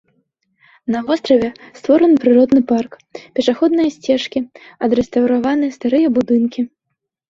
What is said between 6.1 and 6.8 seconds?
будынкі.